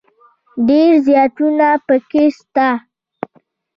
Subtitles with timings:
[0.67, 2.69] ډېر زياتونه پکښي سته.